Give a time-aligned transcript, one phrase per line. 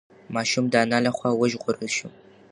[0.35, 2.07] ماشوم د انا له خوا وژغورل شو.